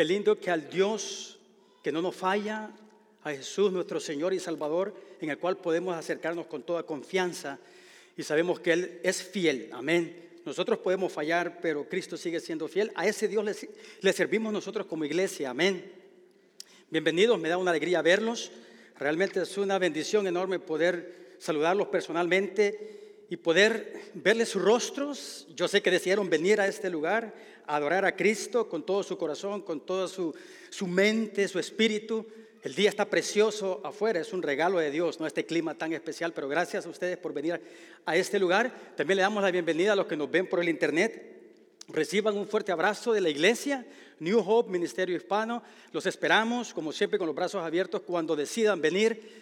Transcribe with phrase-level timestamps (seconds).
[0.00, 1.38] Qué lindo que al Dios
[1.82, 2.70] que no nos falla,
[3.22, 7.58] a Jesús nuestro Señor y Salvador, en el cual podemos acercarnos con toda confianza
[8.16, 9.68] y sabemos que Él es fiel.
[9.74, 10.40] Amén.
[10.46, 12.90] Nosotros podemos fallar, pero Cristo sigue siendo fiel.
[12.94, 13.44] A ese Dios
[14.00, 15.50] le, servimos nosotros como iglesia.
[15.50, 15.92] Amén.
[16.88, 18.52] Bienvenidos, me da una alegría verlos.
[18.98, 25.46] Realmente es una bendición enorme poder saludarlos personalmente y poder verles sus rostros.
[25.54, 27.34] Yo sé que decidieron venir a este lugar
[27.66, 30.34] adorar a Cristo con todo su corazón, con toda su,
[30.70, 32.26] su mente, su espíritu.
[32.62, 36.32] El día está precioso afuera, es un regalo de Dios, no este clima tan especial,
[36.34, 37.60] pero gracias a ustedes por venir
[38.04, 38.94] a este lugar.
[38.96, 41.40] También le damos la bienvenida a los que nos ven por el internet.
[41.88, 43.86] Reciban un fuerte abrazo de la iglesia,
[44.18, 45.62] New Hope, Ministerio Hispano.
[45.92, 49.40] Los esperamos, como siempre, con los brazos abiertos cuando decidan venir.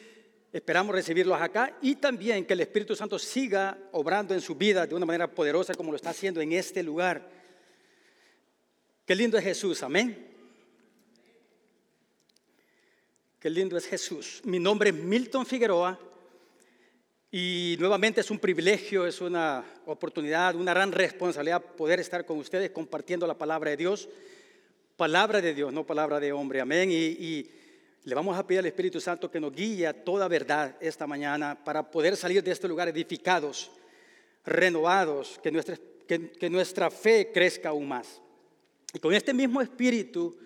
[0.53, 4.95] Esperamos recibirlos acá y también que el Espíritu Santo siga obrando en su vida de
[4.95, 7.29] una manera poderosa como lo está haciendo en este lugar.
[9.09, 10.23] Qué lindo es Jesús, amén.
[13.41, 14.43] Qué lindo es Jesús.
[14.45, 15.99] Mi nombre es Milton Figueroa
[17.31, 22.69] y nuevamente es un privilegio, es una oportunidad, una gran responsabilidad poder estar con ustedes
[22.69, 24.11] compartiendo la palabra de Dios.
[24.95, 26.61] Palabra de Dios, no palabra de hombre.
[26.61, 26.91] Amén.
[26.93, 27.51] Y,
[28.05, 31.59] le vamos a pedir al Espíritu Santo que nos guíe a toda verdad esta mañana
[31.65, 33.71] para poder salir de este lugar edificados,
[34.45, 38.21] renovados, que nuestra, que nuestra fe crezca aún más.
[38.99, 40.37] Y con este mismo espíritu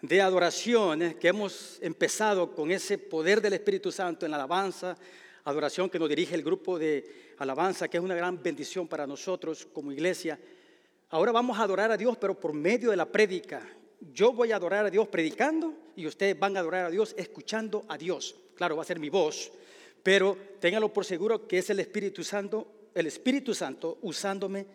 [0.00, 4.96] de adoración que hemos empezado con ese poder del Espíritu Santo en la alabanza,
[5.42, 9.66] adoración que nos dirige el grupo de alabanza, que es una gran bendición para nosotros
[9.72, 10.38] como iglesia.
[11.10, 13.68] Ahora vamos a adorar a Dios, pero por medio de la prédica.
[14.12, 17.84] Yo voy a adorar a Dios predicando y ustedes van a adorar a Dios escuchando
[17.88, 18.36] a Dios.
[18.54, 19.50] Claro, va a ser mi voz,
[20.04, 24.66] pero ténganlo por seguro que es el Espíritu Santo, el Espíritu Santo usándome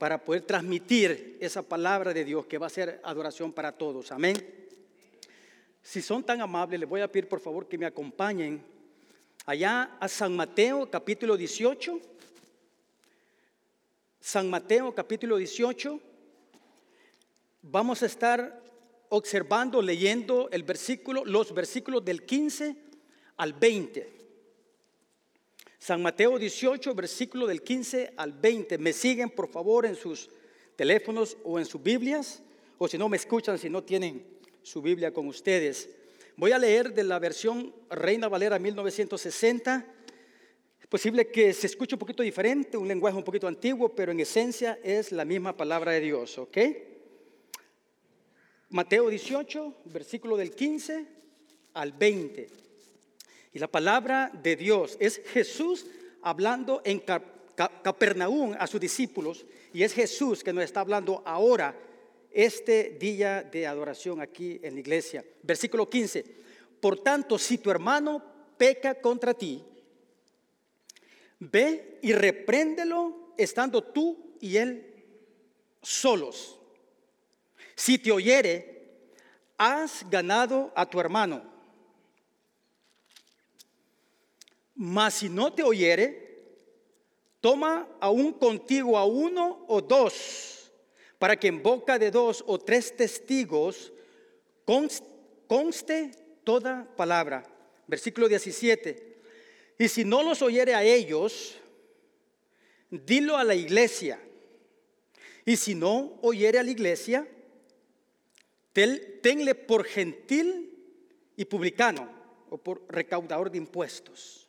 [0.00, 4.10] para poder transmitir esa palabra de Dios que va a ser adoración para todos.
[4.10, 4.34] Amén.
[5.82, 8.64] Si son tan amables, les voy a pedir por favor que me acompañen
[9.44, 12.00] allá a San Mateo capítulo 18.
[14.18, 16.00] San Mateo capítulo 18.
[17.60, 18.62] Vamos a estar
[19.10, 22.74] observando, leyendo el versículo, los versículos del 15
[23.36, 24.19] al 20.
[25.80, 28.76] San Mateo 18, versículo del 15 al 20.
[28.76, 30.28] Me siguen por favor en sus
[30.76, 32.42] teléfonos o en sus Biblias,
[32.76, 34.22] o si no me escuchan, si no tienen
[34.62, 35.88] su Biblia con ustedes.
[36.36, 39.86] Voy a leer de la versión Reina Valera 1960.
[40.82, 44.20] Es posible que se escuche un poquito diferente, un lenguaje un poquito antiguo, pero en
[44.20, 46.58] esencia es la misma palabra de Dios, ¿ok?
[48.68, 51.06] Mateo 18, versículo del 15
[51.72, 52.69] al 20.
[53.52, 55.86] Y la palabra de Dios es Jesús
[56.22, 61.76] hablando en Capernaum a sus discípulos, y es Jesús que nos está hablando ahora
[62.30, 65.24] este día de adoración aquí en la iglesia.
[65.42, 66.24] Versículo 15.
[66.80, 68.22] Por tanto, si tu hermano
[68.56, 69.64] peca contra ti,
[71.38, 75.04] ve y repréndelo estando tú y él
[75.82, 76.58] solos.
[77.74, 78.80] Si te oyere,
[79.56, 81.49] has ganado a tu hermano.
[84.82, 86.40] Mas si no te oyere,
[87.42, 90.72] toma aún contigo a uno o dos
[91.18, 93.92] para que en boca de dos o tres testigos
[94.64, 96.12] conste
[96.44, 97.44] toda palabra.
[97.86, 99.18] Versículo 17.
[99.78, 101.58] Y si no los oyere a ellos,
[102.88, 104.18] dilo a la iglesia.
[105.44, 107.28] Y si no oyere a la iglesia,
[108.72, 110.72] tenle por gentil
[111.36, 112.10] y publicano
[112.48, 114.39] o por recaudador de impuestos.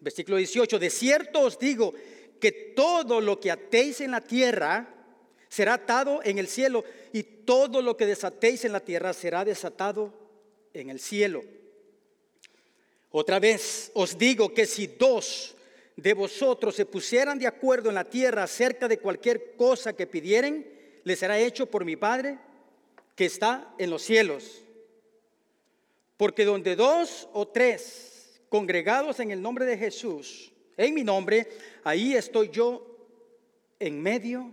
[0.00, 0.78] Versículo 18.
[0.78, 1.94] De cierto os digo
[2.40, 4.94] que todo lo que atéis en la tierra,
[5.48, 10.14] será atado en el cielo y todo lo que desatéis en la tierra será desatado
[10.72, 11.42] en el cielo.
[13.10, 15.56] Otra vez os digo que si dos
[15.96, 21.00] de vosotros se pusieran de acuerdo en la tierra acerca de cualquier cosa que pidieren,
[21.04, 22.38] les será hecho por mi Padre
[23.16, 24.62] que está en los cielos.
[26.16, 28.09] Porque donde dos o tres
[28.50, 31.48] congregados en el nombre de Jesús, en mi nombre,
[31.84, 32.84] ahí estoy yo
[33.78, 34.52] en medio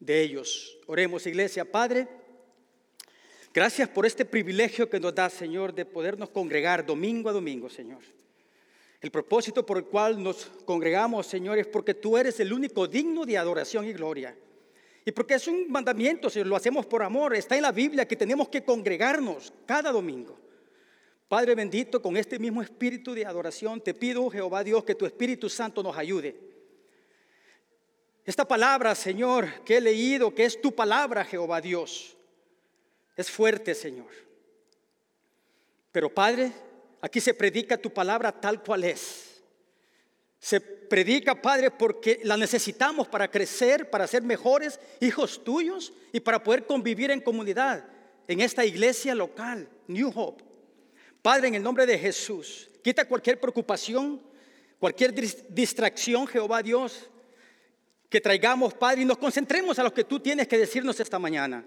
[0.00, 0.78] de ellos.
[0.86, 2.08] Oremos, iglesia, Padre.
[3.52, 8.00] Gracias por este privilegio que nos da, Señor, de podernos congregar domingo a domingo, Señor.
[9.00, 13.26] El propósito por el cual nos congregamos, Señor, es porque tú eres el único digno
[13.26, 14.36] de adoración y gloria.
[15.04, 17.34] Y porque es un mandamiento, Señor, lo hacemos por amor.
[17.34, 20.38] Está en la Biblia que tenemos que congregarnos cada domingo.
[21.30, 25.48] Padre bendito, con este mismo espíritu de adoración, te pido, Jehová Dios, que tu Espíritu
[25.48, 26.50] Santo nos ayude
[28.30, 32.16] esta palabra, Señor, que he leído, que es tu palabra, Jehová Dios,
[33.16, 34.06] Es fuerte, Señor.
[35.92, 36.52] Pero Padre,
[37.00, 39.42] aquí se predica tu palabra tal cual es.
[40.38, 46.42] Se predica, Padre, porque la necesitamos para crecer, para ser mejores hijos tuyos y para
[46.42, 47.84] poder convivir en comunidad
[48.28, 50.49] en esta iglesia local, New Hope.
[51.22, 54.20] Padre, en el nombre de Jesús, quita cualquier preocupación,
[54.78, 55.12] cualquier
[55.48, 57.10] distracción, Jehová Dios,
[58.08, 61.64] que traigamos, Padre, y nos concentremos a lo que tú tienes que decirnos esta mañana.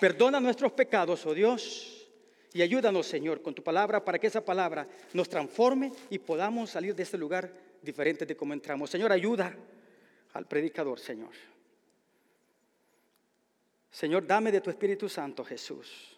[0.00, 2.10] Perdona nuestros pecados, oh Dios,
[2.52, 6.94] y ayúdanos, Señor, con tu palabra para que esa palabra nos transforme y podamos salir
[6.94, 7.50] de este lugar
[7.80, 8.90] diferente de como entramos.
[8.90, 9.56] Señor, ayuda
[10.32, 11.32] al predicador, Señor.
[13.90, 16.13] Señor, dame de tu Espíritu Santo, Jesús.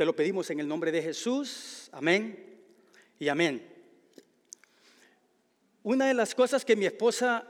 [0.00, 1.90] Te lo pedimos en el nombre de Jesús.
[1.92, 2.58] Amén
[3.18, 3.62] y amén.
[5.82, 7.46] Una de las cosas que mi esposa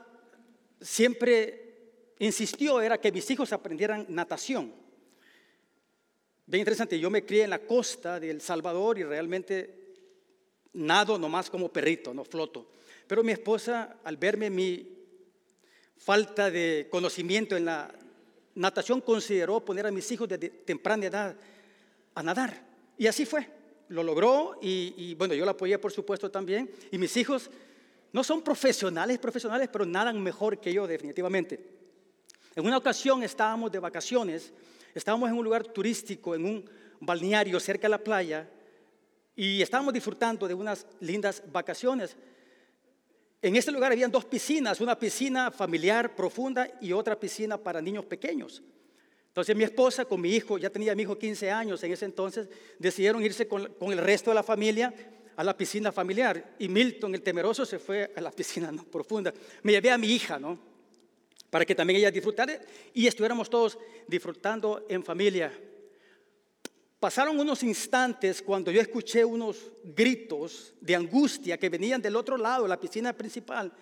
[0.80, 4.74] siempre insistió era que mis hijos aprendieran natación.
[6.44, 9.92] Bien interesante, yo me crié en la costa de El Salvador y realmente
[10.72, 12.72] nado nomás como perrito, no floto.
[13.06, 14.88] Pero mi esposa, al verme mi
[15.96, 17.94] falta de conocimiento en la
[18.56, 21.36] natación, consideró poner a mis hijos de temprana edad
[22.20, 22.62] a nadar.
[22.96, 23.48] Y así fue.
[23.88, 26.70] Lo logró y, bueno, yo la apoyé por supuesto también.
[26.92, 27.50] Y mis hijos
[28.12, 31.58] no son profesionales, profesionales, pero nadan mejor que yo definitivamente.
[32.54, 34.52] En una ocasión estábamos de vacaciones,
[34.94, 36.70] estábamos en un lugar turístico, en un
[37.00, 38.48] balneario cerca de la playa,
[39.34, 42.16] y estábamos disfrutando de unas lindas vacaciones.
[43.42, 48.04] En este lugar habían dos piscinas, una piscina familiar profunda y otra piscina para niños
[48.04, 48.62] pequeños.
[49.30, 52.48] Entonces mi esposa con mi hijo, ya tenía mi hijo 15 años en ese entonces,
[52.80, 54.92] decidieron irse con, el resto de la familia
[55.36, 59.32] a la piscina familiar y Milton, el temeroso, se fue a la piscina profunda.
[59.62, 60.58] Me llevé a mi hija, ¿no?
[61.48, 62.60] Para que también ella disfrutara
[62.92, 63.78] y estuviéramos todos
[64.08, 65.52] disfrutando en familia.
[66.98, 72.64] Pasaron unos instantes cuando yo escuché unos gritos de angustia que venían del otro lado
[72.64, 73.72] de la piscina principal.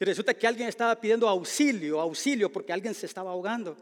[0.00, 3.76] Y resulta que alguien estaba pidiendo auxilio, auxilio, porque alguien se estaba ahogando.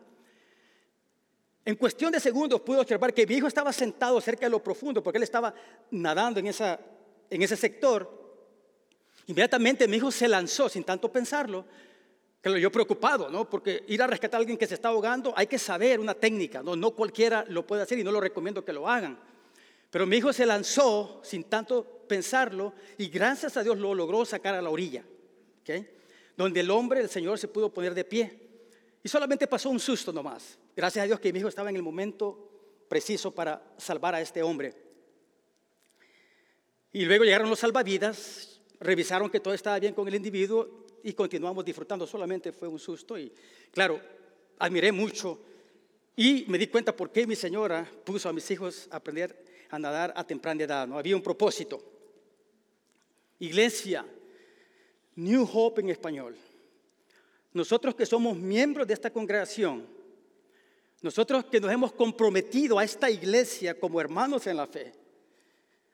[1.68, 5.02] En cuestión de segundos pude observar que mi hijo estaba sentado cerca de lo profundo,
[5.02, 5.52] porque él estaba
[5.90, 6.80] nadando en esa
[7.28, 8.10] en ese sector,
[9.26, 11.66] inmediatamente mi hijo se lanzó sin tanto pensarlo,
[12.40, 13.46] que lo yo preocupado, ¿no?
[13.50, 16.62] Porque ir a rescatar a alguien que se está ahogando hay que saber una técnica,
[16.62, 16.74] ¿no?
[16.74, 19.18] No cualquiera lo puede hacer y no lo recomiendo que lo hagan.
[19.90, 24.54] Pero mi hijo se lanzó sin tanto pensarlo y gracias a Dios lo logró sacar
[24.54, 25.04] a la orilla,
[25.60, 25.86] ¿okay?
[26.34, 28.48] Donde el hombre, el Señor, se pudo poner de pie.
[29.02, 30.56] Y solamente pasó un susto nomás.
[30.78, 34.44] Gracias a Dios que mi hijo estaba en el momento preciso para salvar a este
[34.44, 34.72] hombre.
[36.92, 41.64] Y luego llegaron los salvavidas, revisaron que todo estaba bien con el individuo y continuamos
[41.64, 42.06] disfrutando.
[42.06, 43.32] Solamente fue un susto y
[43.72, 44.00] claro,
[44.60, 45.40] admiré mucho
[46.14, 49.80] y me di cuenta por qué mi señora puso a mis hijos a aprender a
[49.80, 50.86] nadar a temprana edad.
[50.86, 50.96] ¿no?
[50.96, 51.82] Había un propósito.
[53.40, 54.06] Iglesia,
[55.16, 56.36] New Hope en español.
[57.52, 59.97] Nosotros que somos miembros de esta congregación,
[61.00, 64.92] nosotros que nos hemos comprometido a esta iglesia como hermanos en la fe,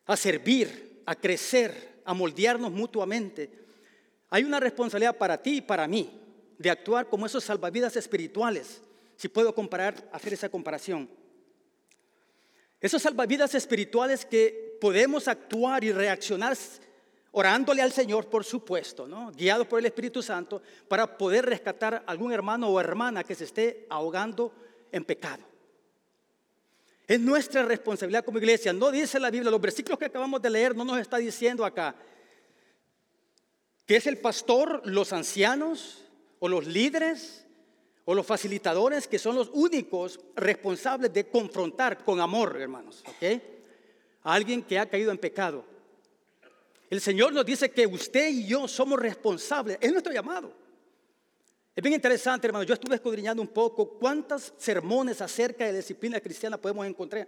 [0.06, 3.50] a servir, a crecer, a moldearnos mutuamente.
[4.30, 6.10] Hay una responsabilidad para ti y para mí
[6.58, 8.80] de actuar como esos salvavidas espirituales,
[9.16, 11.08] si puedo comparar, hacer esa comparación.
[12.80, 16.56] Esos salvavidas espirituales que podemos actuar y reaccionar
[17.32, 19.32] orándole al Señor, por supuesto, ¿no?
[19.32, 23.44] guiados por el Espíritu Santo, para poder rescatar a algún hermano o hermana que se
[23.44, 24.52] esté ahogando
[24.94, 25.42] en pecado.
[27.06, 28.72] Es nuestra responsabilidad como iglesia.
[28.72, 31.94] No dice la Biblia, los versículos que acabamos de leer no nos está diciendo acá
[33.86, 36.04] que es el pastor, los ancianos
[36.38, 37.44] o los líderes
[38.06, 43.42] o los facilitadores que son los únicos responsables de confrontar con amor, hermanos, ¿ok?
[44.22, 45.66] A alguien que ha caído en pecado.
[46.88, 50.63] El Señor nos dice que usted y yo somos responsables, es nuestro llamado.
[51.76, 52.64] Es bien interesante, hermano.
[52.64, 57.26] Yo estuve escudriñando un poco cuántos sermones acerca de disciplina cristiana podemos encontrar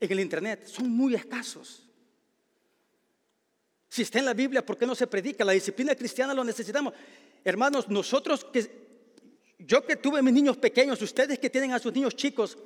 [0.00, 0.66] en el Internet.
[0.66, 1.84] Son muy escasos.
[3.88, 5.44] Si está en la Biblia, ¿por qué no se predica?
[5.44, 6.92] La disciplina cristiana lo necesitamos.
[7.44, 8.68] Hermanos, nosotros que,
[9.60, 12.58] yo que tuve mis niños pequeños, ustedes que tienen a sus niños chicos,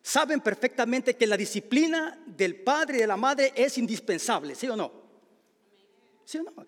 [0.00, 4.76] saben perfectamente que la disciplina del padre y de la madre es indispensable, ¿sí o
[4.76, 5.09] no?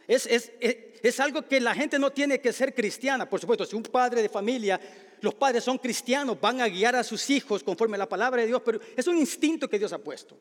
[0.07, 3.29] Es, algo que la gente no tiene que ser cristiana.
[3.29, 4.81] Por supuesto, si un padre de familia,
[5.21, 8.49] los padres son cristianos, van a guiar a sus hijos conforme a la palabra de
[8.49, 10.39] Dios, pero es un instinto que Dios ha puesto.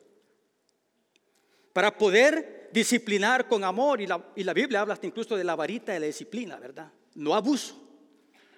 [1.72, 5.54] Para poder disciplinar con amor, y la, y la Biblia habla hasta incluso de la
[5.54, 6.90] varita de la disciplina, ¿verdad?
[7.14, 7.78] No abuso.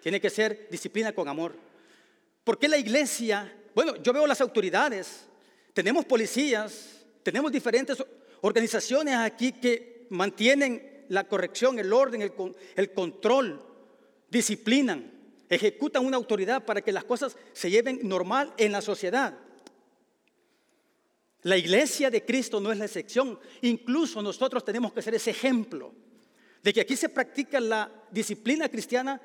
[0.02, 1.54] Tiene que ser disciplina con amor.
[2.42, 3.52] ¿Por qué la iglesia?
[3.74, 5.26] Bueno, yo veo las autoridades,
[5.72, 8.02] tenemos policías, tenemos diferentes
[8.42, 12.32] organizaciones aquí que mantienen la corrección, el orden, el,
[12.76, 13.64] el control,
[14.30, 15.12] disciplinan,
[15.48, 19.38] ejecutan una autoridad para que las cosas se lleven normal en la sociedad.
[21.42, 23.38] La iglesia de Cristo no es la excepción.
[23.60, 25.92] Incluso nosotros tenemos que ser ese ejemplo
[26.62, 29.20] de que aquí se practica la disciplina cristiana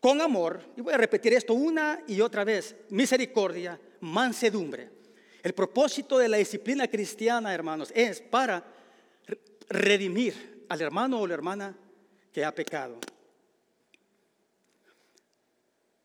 [0.00, 0.60] con amor.
[0.76, 2.74] Y voy a repetir esto una y otra vez.
[2.90, 4.90] Misericordia, mansedumbre.
[5.44, 8.75] El propósito de la disciplina cristiana, hermanos, es para
[9.68, 11.76] redimir al hermano o la hermana
[12.32, 12.98] que ha pecado.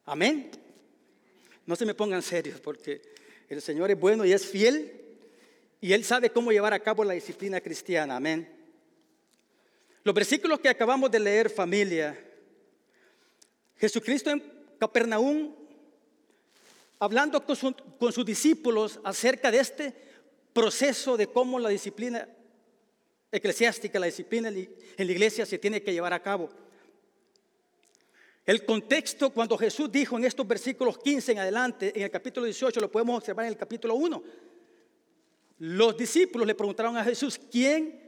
[0.06, 0.52] Amén.
[1.66, 3.02] No se me pongan serios porque
[3.50, 5.02] el Señor es bueno y es fiel
[5.80, 8.18] y Él sabe cómo llevar a cabo la disciplina cristiana.
[8.18, 8.48] Amén.
[10.04, 12.18] Los versículos que acabamos de leer, familia.
[13.78, 14.44] Jesucristo en
[14.80, 15.56] Capernaum,
[17.00, 17.56] hablando con,
[18.12, 19.94] sus discípulos acerca de este
[20.54, 22.28] proceso de cómo la disciplina
[23.32, 26.50] eclesiástica, la disciplina en la iglesia se tiene que llevar a cabo.
[28.46, 32.80] El contexto cuando Jesús dijo en estos versículos 15 en adelante, en el capítulo 18,
[32.80, 34.24] lo podemos observar en el capítulo 1.
[35.60, 38.02] Los discípulos le preguntaron a Jesús, ¿quién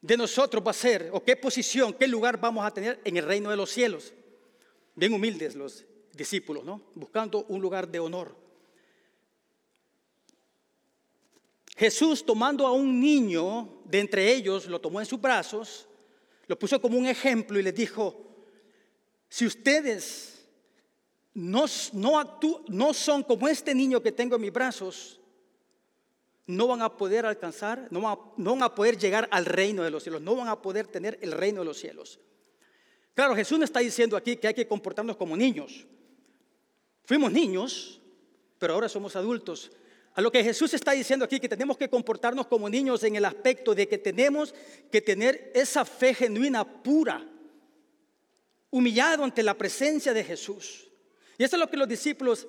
[0.00, 3.24] de nosotros va a ser o qué posición, qué lugar vamos a tener en el
[3.24, 4.14] reino de los cielos?
[4.94, 6.80] Bien humildes los discípulos, ¿no?
[6.94, 8.45] Buscando un lugar de honor.
[11.76, 15.86] Jesús tomando a un niño de entre ellos, lo tomó en sus brazos,
[16.46, 18.26] lo puso como un ejemplo y les dijo,
[19.28, 20.46] si ustedes
[21.34, 25.20] no, no, no son como este niño que tengo en mis brazos,
[26.46, 30.22] no van a poder alcanzar, no van a, poder llegar al reino de los cielos,
[30.22, 32.20] no van a poder tener el reino de los cielos.
[33.14, 35.86] Claro, Jesús no está diciendo aquí que hay que comportarnos como niños.
[37.04, 38.00] Fuimos niños,
[38.58, 39.72] pero ahora somos adultos.
[40.16, 43.24] A lo que Jesús está diciendo aquí, que tenemos que comportarnos como niños en el
[43.26, 44.54] aspecto de que tenemos
[44.90, 47.22] que tener esa fe genuina, pura,
[48.70, 50.88] humillado ante la presencia de Jesús.
[51.36, 52.48] Y eso es lo que los discípulos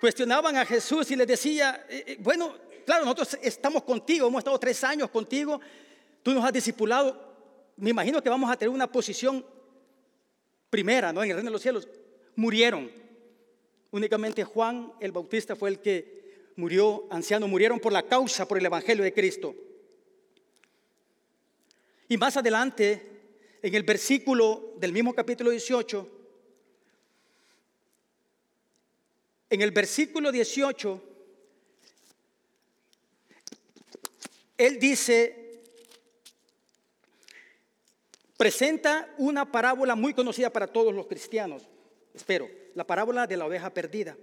[0.00, 4.58] cuestionaban a Jesús y les decía, eh, eh, bueno, claro, nosotros estamos contigo, hemos estado
[4.58, 5.60] tres años contigo,
[6.24, 7.36] tú nos has discipulado,
[7.76, 9.46] me imagino que vamos a tener una posición
[10.70, 11.22] primera, ¿no?
[11.22, 11.86] En el reino de los cielos.
[12.34, 12.90] Murieron.
[13.92, 16.16] Únicamente Juan el Bautista fue el que
[16.56, 19.54] murió, anciano, murieron por la causa, por el Evangelio de Cristo.
[22.08, 23.02] Y más adelante,
[23.62, 26.10] en el versículo del mismo capítulo 18,
[29.50, 31.02] en el versículo 18,
[34.58, 35.62] él dice,
[38.36, 41.62] presenta una parábola muy conocida para todos los cristianos,
[42.14, 44.16] espero, la parábola de la oveja perdida.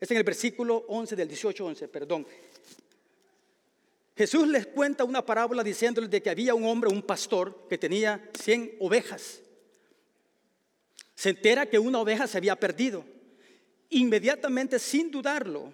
[0.00, 2.26] Es en el versículo 11 del 18, 11, perdón.
[4.16, 8.30] Jesús les cuenta una parábola diciéndoles de que había un hombre, un pastor, que tenía
[8.38, 9.40] 100 ovejas.
[11.14, 13.04] Se entera que una oveja se había perdido.
[13.90, 15.72] Inmediatamente, sin dudarlo,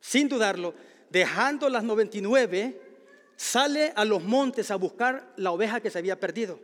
[0.00, 0.74] sin dudarlo,
[1.08, 2.80] dejando las 99,
[3.36, 6.58] sale a los montes a buscar la oveja que se había perdido.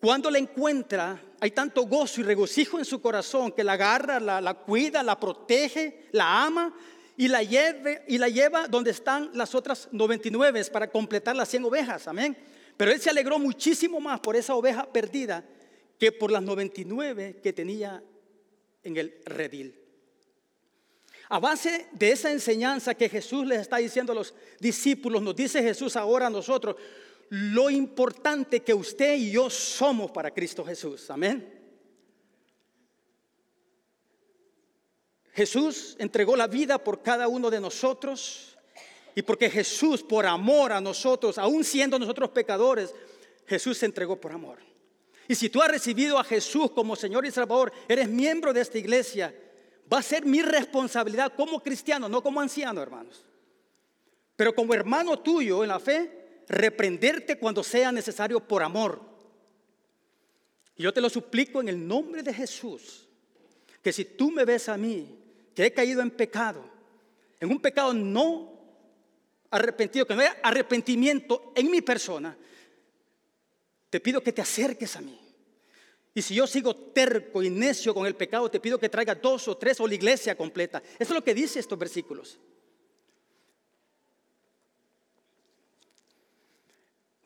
[0.00, 4.54] Cuando la encuentra, hay tanto gozo y regocijo en su corazón que la agarra, la,
[4.54, 6.74] cuida, la protege, la ama
[7.16, 12.08] y la, y la lleva donde están las otras 99 para completar las 100 ovejas.
[12.08, 12.36] Amén.
[12.76, 15.44] Pero él se alegró muchísimo más por esa oveja perdida
[15.98, 18.02] que por las 99 que tenía
[18.82, 19.78] en el redil.
[21.28, 25.62] A base de esa enseñanza que Jesús les está diciendo a los discípulos, nos dice
[25.62, 26.76] Jesús ahora a nosotros
[27.30, 31.10] lo importante que usted y yo somos para Cristo Jesús.
[31.10, 31.52] Amén.
[35.32, 38.56] Jesús entregó la vida por cada uno de nosotros
[39.14, 42.94] y porque Jesús, por amor a nosotros, aún siendo nosotros pecadores,
[43.46, 44.58] Jesús se entregó por amor.
[45.28, 48.78] Y si tú has recibido a Jesús como Señor y Salvador, eres miembro de esta
[48.78, 49.34] iglesia,
[49.92, 53.24] va a ser mi responsabilidad como cristiano, no como anciano, hermanos.
[54.36, 59.00] Pero como hermano tuyo en la fe, reprenderte cuando sea necesario por amor.
[60.76, 63.08] Y yo te lo suplico en el nombre de Jesús,
[63.82, 65.18] que si tú me ves a mí,
[65.54, 66.64] que he caído en pecado,
[67.40, 68.52] en un pecado no
[69.50, 72.36] arrepentido, que no haya arrepentimiento en mi persona,
[73.88, 75.18] te pido que te acerques a mí.
[76.14, 79.48] Y si yo sigo terco y necio con el pecado, te pido que traiga dos
[79.48, 80.82] o tres o la iglesia completa.
[80.98, 82.38] Eso es lo que dice estos versículos.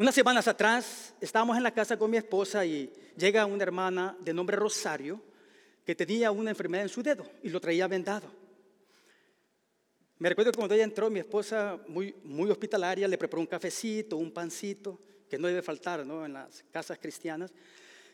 [0.00, 4.32] Unas semanas atrás estábamos en la casa con mi esposa y llega una hermana de
[4.32, 5.20] nombre Rosario
[5.84, 8.32] que tenía una enfermedad en su dedo y lo traía vendado.
[10.16, 14.16] Me recuerdo que cuando ella entró, mi esposa, muy, muy hospitalaria, le preparó un cafecito,
[14.16, 16.24] un pancito, que no debe faltar ¿no?
[16.24, 17.52] en las casas cristianas.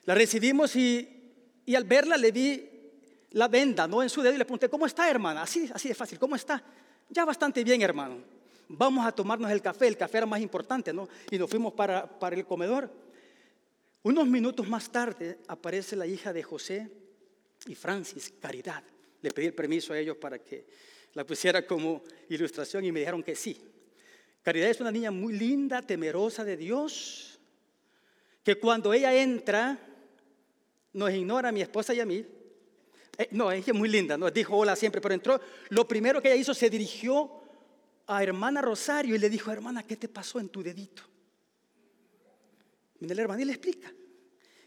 [0.07, 2.69] La recibimos y, y al verla le vi
[3.31, 4.03] la venda ¿no?
[4.03, 5.43] en su dedo y le pregunté, ¿cómo está hermana?
[5.43, 6.61] Así, así de fácil, ¿cómo está?
[7.09, 8.36] Ya bastante bien hermano.
[8.69, 11.09] Vamos a tomarnos el café, el café era más importante, ¿no?
[11.31, 12.91] Y nos fuimos para, para el comedor.
[14.03, 16.91] Unos minutos más tarde aparece la hija de José
[17.67, 18.83] y Francis, Caridad.
[19.23, 20.67] Le pedí el permiso a ellos para que
[21.15, 23.59] la pusiera como ilustración y me dijeron que sí.
[24.43, 27.41] Caridad es una niña muy linda, temerosa de Dios,
[28.45, 29.79] que cuando ella entra,
[30.93, 32.25] nos ignora a mi esposa y a mí,
[33.19, 35.41] eh, no, es muy linda, nos dijo hola siempre, pero entró.
[35.71, 37.43] Lo primero que ella hizo, se dirigió
[38.07, 41.03] a hermana Rosario y le dijo, hermana, ¿qué te pasó en tu dedito?
[42.99, 43.93] Viene la hermana y le explica.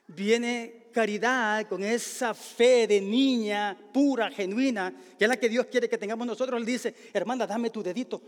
[0.07, 5.87] Viene caridad con esa fe de niña pura, genuina, que es la que Dios quiere
[5.87, 6.59] que tengamos nosotros.
[6.59, 8.21] Le dice, hermana, dame tu dedito,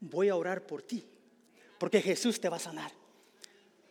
[0.00, 1.04] voy a orar por ti,
[1.78, 2.90] porque Jesús te va a sanar.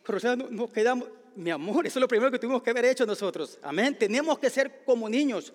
[0.04, 3.58] Pero nos quedamos, mi amor, eso es lo primero que tuvimos que haber hecho nosotros.
[3.62, 3.96] Amén.
[3.98, 5.52] Tenemos que ser como niños.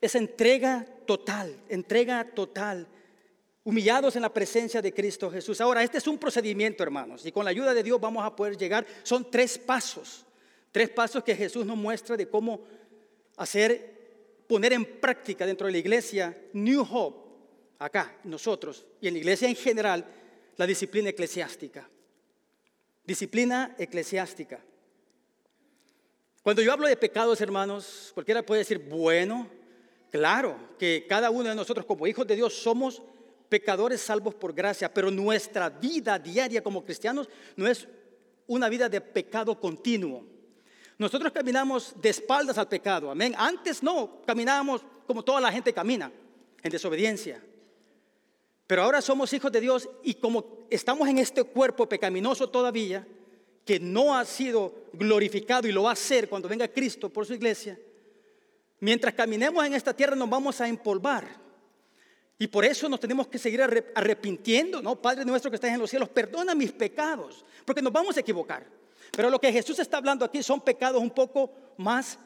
[0.00, 2.86] Esa entrega total, entrega total,
[3.66, 5.60] humillados en la presencia de Cristo Jesús.
[5.60, 8.56] Ahora, este es un procedimiento, hermanos, y con la ayuda de Dios vamos a poder
[8.56, 8.86] llegar.
[9.02, 10.24] Son tres pasos,
[10.70, 12.60] tres pasos que Jesús nos muestra de cómo
[13.36, 17.28] hacer, poner en práctica dentro de la iglesia New Hope,
[17.80, 20.06] acá, nosotros, y en la iglesia en general,
[20.56, 21.90] la disciplina eclesiástica.
[23.04, 24.60] Disciplina eclesiástica.
[26.44, 29.50] Cuando yo hablo de pecados, hermanos, cualquiera puede decir, bueno,
[30.12, 33.02] claro que cada uno de nosotros como hijos de Dios somos
[33.48, 37.86] pecadores salvos por gracia, pero nuestra vida diaria como cristianos no es
[38.46, 40.24] una vida de pecado continuo.
[40.98, 43.34] Nosotros caminamos de espaldas al pecado, amén.
[43.36, 46.10] Antes no, caminábamos como toda la gente camina,
[46.62, 47.42] en desobediencia.
[48.66, 53.06] Pero ahora somos hijos de Dios y como estamos en este cuerpo pecaminoso todavía,
[53.64, 57.34] que no ha sido glorificado y lo va a ser cuando venga Cristo por su
[57.34, 57.78] iglesia,
[58.80, 61.45] mientras caminemos en esta tierra nos vamos a empolvar.
[62.38, 65.00] Y por eso nos tenemos que seguir arrepintiendo, ¿no?
[65.00, 68.66] Padre nuestro que estás en los cielos, perdona mis pecados, porque nos vamos a equivocar.
[69.10, 72.18] Pero lo que Jesús está hablando aquí son pecados un poco más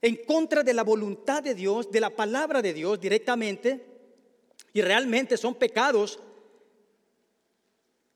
[0.00, 3.84] en contra de la voluntad de Dios, de la palabra de Dios directamente,
[4.72, 6.20] y realmente son pecados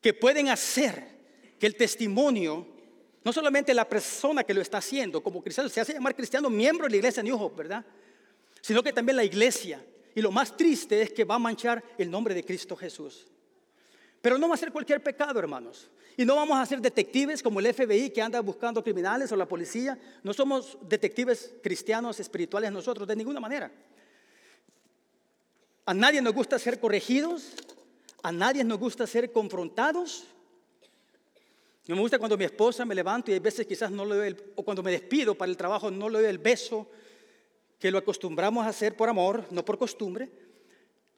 [0.01, 1.03] que pueden hacer
[1.59, 2.67] que el testimonio,
[3.25, 6.87] no solamente la persona que lo está haciendo como cristiano, se hace llamar cristiano miembro
[6.87, 7.85] de la iglesia New Hope, ¿verdad?
[8.61, 9.85] Sino que también la iglesia.
[10.15, 13.27] Y lo más triste es que va a manchar el nombre de Cristo Jesús.
[14.21, 15.91] Pero no va a ser cualquier pecado, hermanos.
[16.17, 19.49] Y no vamos a ser detectives como el FBI que anda buscando criminales o la
[19.49, 19.99] policía.
[20.23, 23.73] No somos detectives cristianos espirituales nosotros de ninguna manera.
[25.87, 27.55] A nadie nos gusta ser corregidos,
[28.23, 30.25] a nadie nos gusta ser confrontados.
[31.89, 34.29] No me gusta cuando mi esposa me levanto y hay veces quizás no le doy,
[34.29, 36.89] el, o cuando me despido para el trabajo no le doy el beso
[37.83, 40.31] que lo acostumbramos a hacer por amor, no por costumbre.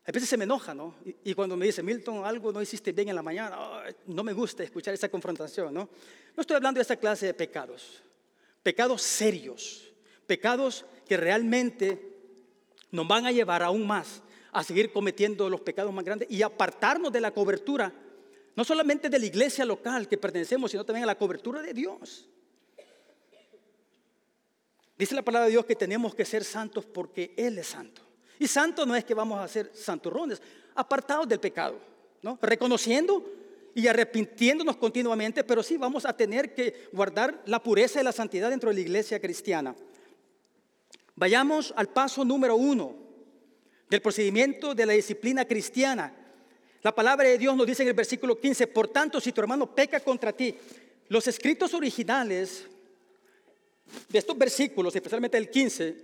[0.06, 0.94] A veces se me enoja, ¿no?
[1.22, 4.62] Y, cuando me dice, Milton, algo no hiciste bien en la mañana, no me gusta
[4.62, 5.90] escuchar esa confrontación, ¿no?
[6.34, 8.02] No estoy hablando de esa clase de pecados,
[8.62, 9.92] pecados serios,
[10.26, 12.00] pecados que realmente
[12.90, 17.12] nos van a llevar aún más a seguir cometiendo los pecados más grandes y apartarnos
[17.12, 17.92] de la cobertura,
[18.56, 22.26] no solamente de la iglesia local que pertenecemos, sino también a la cobertura de Dios.
[24.96, 28.02] Dice la palabra de Dios que tenemos que ser santos porque Él es santo.
[28.38, 30.40] Y santo no es que vamos a ser santurrones,
[30.74, 31.78] apartados del pecado,
[32.22, 32.38] ¿no?
[32.42, 33.24] reconociendo
[33.74, 38.50] y arrepintiéndonos continuamente, pero sí vamos a tener que guardar la pureza y la santidad
[38.50, 39.74] dentro de la iglesia cristiana.
[41.16, 42.96] Vayamos al paso número uno
[43.88, 46.12] del procedimiento de la disciplina cristiana.
[46.82, 49.74] La palabra de Dios nos dice en el versículo 15, por tanto, si tu hermano
[49.74, 50.54] peca contra ti,
[51.08, 52.66] los escritos originales
[54.08, 55.96] de estos versículos, especialmente el 15,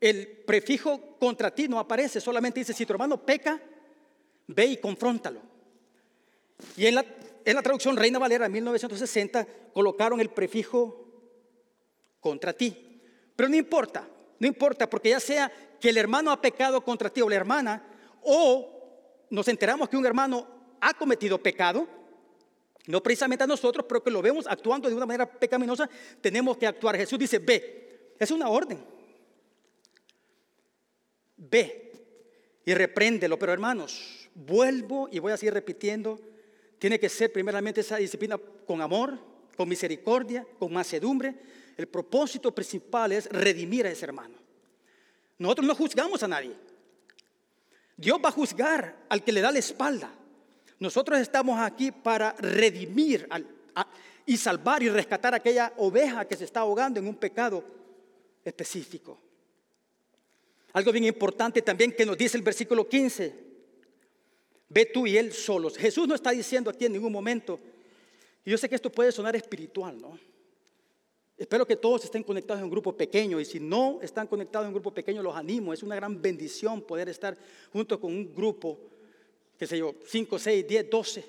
[0.00, 3.60] el prefijo contra ti no aparece, solamente dice, si tu hermano peca,
[4.46, 5.40] ve y confróntalo.
[6.76, 7.04] Y en la,
[7.44, 11.04] en la traducción Reina Valera 1960 colocaron el prefijo
[12.20, 13.00] contra ti.
[13.36, 17.20] Pero no importa, no importa, porque ya sea que el hermano ha pecado contra ti
[17.20, 17.82] o la hermana,
[18.22, 20.46] o nos enteramos que un hermano
[20.80, 21.86] ha cometido pecado,
[22.86, 25.88] no precisamente a nosotros, pero que lo vemos actuando de una manera pecaminosa,
[26.20, 26.96] tenemos que actuar.
[26.96, 28.84] Jesús dice, ve, es una orden.
[31.36, 31.92] Ve
[32.64, 33.38] y repréndelo.
[33.38, 36.20] Pero hermanos, vuelvo y voy a seguir repitiendo,
[36.78, 39.18] tiene que ser primeramente esa disciplina con amor,
[39.56, 41.34] con misericordia, con macedumbre.
[41.76, 44.36] El propósito principal es redimir a ese hermano.
[45.38, 46.54] Nosotros no juzgamos a nadie.
[47.96, 50.12] Dios va a juzgar al que le da la espalda.
[50.84, 53.26] Nosotros estamos aquí para redimir
[54.26, 57.64] y salvar y rescatar aquella oveja que se está ahogando en un pecado
[58.44, 59.18] específico.
[60.74, 63.34] Algo bien importante también que nos dice el versículo 15.
[64.68, 65.78] Ve tú y él solos.
[65.78, 67.58] Jesús no está diciendo aquí en ningún momento,
[68.44, 70.18] y yo sé que esto puede sonar espiritual, ¿no?
[71.38, 74.68] Espero que todos estén conectados en un grupo pequeño y si no están conectados en
[74.68, 75.72] un grupo pequeño, los animo.
[75.72, 77.38] Es una gran bendición poder estar
[77.72, 78.78] junto con un grupo,
[79.58, 81.24] qué sé yo, 5, 6, 10, 12.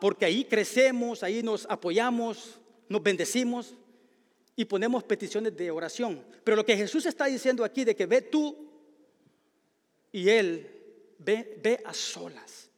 [0.00, 3.74] porque ahí crecemos, ahí nos apoyamos, nos bendecimos
[4.56, 6.24] y ponemos peticiones de oración.
[6.44, 8.68] Pero lo que Jesús está diciendo aquí de que ve tú
[10.12, 10.68] y él,
[11.18, 12.70] ve, ve a solas.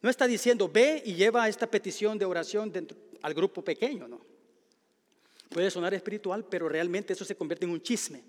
[0.00, 4.20] No está diciendo ve y lleva esta petición de oración dentro, al grupo pequeño, no.
[5.48, 8.22] Puede sonar espiritual, pero realmente eso se convierte en un chisme.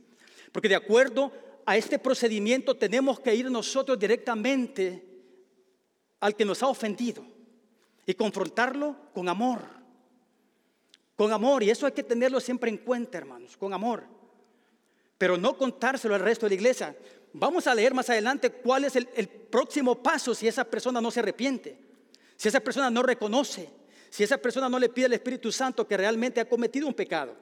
[0.52, 1.32] Porque de acuerdo
[1.66, 5.09] a este procedimiento tenemos que ir nosotros directamente
[6.20, 7.26] al que nos ha ofendido
[8.06, 9.62] y confrontarlo con amor.
[11.16, 14.04] Con amor, y eso hay que tenerlo siempre en cuenta, hermanos, con amor.
[15.18, 16.96] Pero no contárselo al resto de la iglesia.
[17.34, 21.20] Vamos a leer más adelante cuál es el, próximo paso si esa persona no se
[21.20, 21.78] arrepiente,
[22.36, 23.70] si esa persona no reconoce,
[24.10, 27.36] si esa persona no le pide al Espíritu Santo que realmente ha cometido un pecado.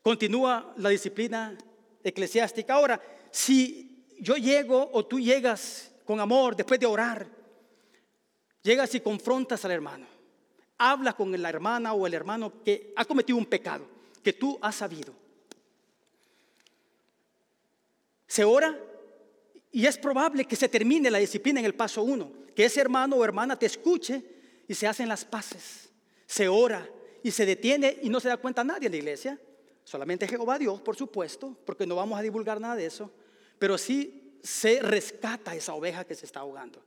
[0.00, 1.56] Continúa la disciplina
[2.02, 2.74] eclesiástica.
[2.74, 7.41] Ahora, si yo llego o tú llegas con amor después de orar,
[8.62, 10.06] llegas y confrontas al hermano,
[10.78, 13.86] habla con la hermana o el hermano que ha cometido un pecado,
[14.22, 15.14] que tú has sabido.
[18.26, 18.78] Se ora
[19.70, 23.16] y es probable que se termine la disciplina en el paso uno, que ese hermano
[23.16, 24.22] o hermana te escuche
[24.68, 25.90] y se hacen las paces,
[26.26, 26.88] se ora
[27.22, 29.38] y se detiene y no se da cuenta nadie en la iglesia,
[29.84, 33.10] solamente Jehová Dios, por supuesto, porque no vamos a divulgar nada de eso,
[33.58, 36.82] pero sí se rescata esa oveja que se está ahogando.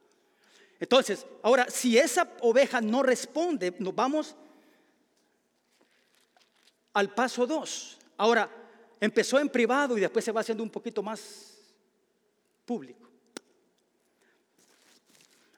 [0.80, 4.36] Entonces, ahora, si esa oveja no responde, nos vamos
[6.94, 7.98] al paso 2.
[8.18, 8.50] Ahora,
[9.00, 11.58] empezó en privado y después se va haciendo un poquito más
[12.66, 13.10] público.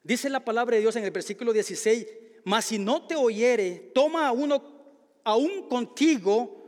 [0.04, 2.08] Dice la palabra de Dios en el versículo 16,
[2.46, 4.64] mas si no te oyere, toma a uno,
[5.24, 6.66] aún contigo,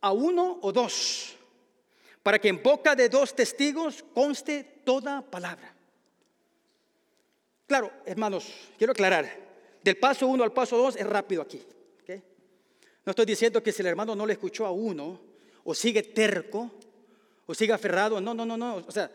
[0.00, 1.36] a uno o dos,
[2.22, 5.74] para que en boca de dos testigos conste toda palabra.
[7.70, 9.30] Claro, hermanos, quiero aclarar,
[9.80, 11.62] del paso uno al paso dos es rápido aquí.
[13.04, 15.20] No estoy diciendo que si el hermano no le escuchó a uno,
[15.62, 16.68] o sigue terco,
[17.46, 19.08] o sigue aferrado, no, no, no, no, o sea,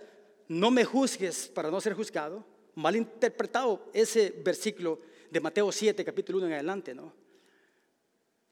[0.47, 6.37] no me juzgues para no ser juzgado mal interpretado ese versículo de Mateo 7, capítulo
[6.37, 7.11] 1 en adelante, ¿no?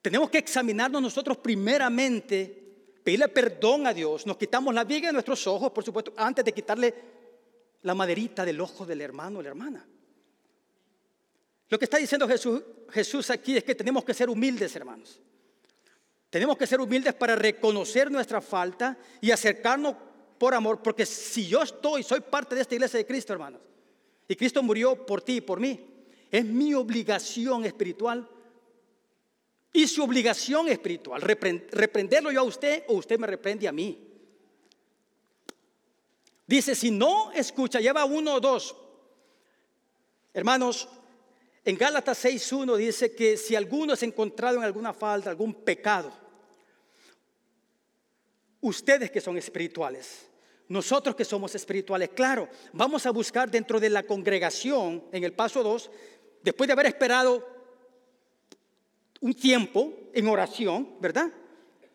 [0.01, 5.47] Tenemos que examinarnos nosotros primeramente, pedirle perdón a Dios, nos quitamos la viga de nuestros
[5.47, 6.93] ojos, por supuesto, antes de quitarle
[7.83, 9.87] la maderita del ojo del hermano o la hermana.
[11.69, 15.19] Lo que está diciendo Jesús, aquí es que tenemos que ser humildes, hermanos.
[16.29, 19.95] Tenemos que ser humildes para reconocer nuestra falta y acercarnos
[20.37, 23.61] por amor, porque si yo estoy, soy parte de esta iglesia de Cristo, hermanos,
[24.27, 25.89] y Cristo murió por ti y por mí.
[26.31, 28.27] Es mi obligación espiritual
[29.71, 31.21] y su obligación espiritual.
[31.21, 34.13] reprenderlo yo a usted o usted me reprende a mí.
[36.45, 38.75] Dice, si no escucha, lleva uno o dos.
[40.33, 40.89] Hermanos,
[41.65, 46.11] en Gálatas 6.1 dice que si alguno es encontrado en alguna falta, algún pecado,
[48.61, 50.27] ustedes que son espirituales,
[50.67, 55.63] nosotros que somos espirituales, claro, vamos a buscar dentro de la congregación, en el paso
[55.63, 55.91] 2,
[56.41, 57.47] después de haber esperado
[59.21, 61.31] un tiempo en oración, ¿verdad?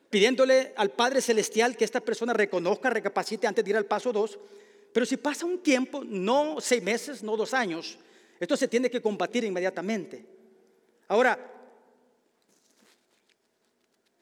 [0.09, 4.39] Pidiéndole al Padre Celestial que esta persona reconozca, recapacite antes de ir al paso 2.
[4.95, 7.99] Pero si pasa un tiempo, no seis meses, no dos años,
[8.39, 10.25] esto se tiene que combatir inmediatamente.
[11.09, 11.39] Ahora,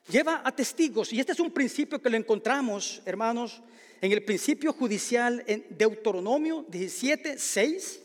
[0.08, 3.62] lleva a testigos, y este es un principio que lo encontramos, hermanos,
[4.00, 8.02] en el principio judicial en Deuteronomio 17, 6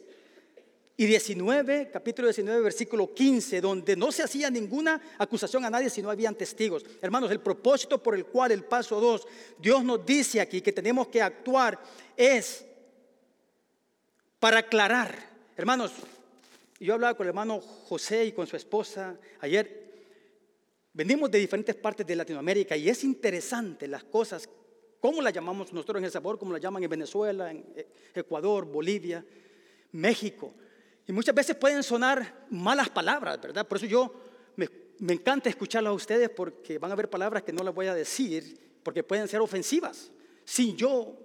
[0.98, 6.02] y 19, capítulo 19, versículo 15, donde no se hacía ninguna acusación a nadie si
[6.02, 6.86] no habían testigos.
[7.02, 9.28] Hermanos, el propósito por el cual el paso 2,
[9.60, 11.80] Dios nos dice aquí que tenemos que actuar
[12.16, 12.66] es
[14.40, 15.31] para aclarar.
[15.58, 15.92] Hermanos,
[16.80, 19.82] yo hablaba con el hermano José y con su esposa ayer.
[20.94, 24.50] Venimos de diferentes partes de Latinoamérica y es interesante las cosas
[25.02, 26.38] ¿Cómo la llamamos nosotros en El Sabor?
[26.38, 27.66] ¿Cómo la llaman en Venezuela, en
[28.14, 29.26] Ecuador, Bolivia,
[29.94, 30.54] México?
[31.08, 33.68] Y muchas veces pueden sonar malas palabras, ¿verdad?
[33.68, 34.14] Por eso yo
[34.56, 34.70] me,
[35.12, 38.80] encanta escucharlas a ustedes porque van a haber palabras que no las voy a decir
[38.84, 40.12] porque pueden ser ofensivas,
[40.46, 41.18] sin yo,